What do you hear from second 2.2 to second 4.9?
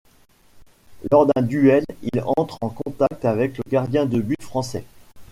entre en contact avec le gardien de but français.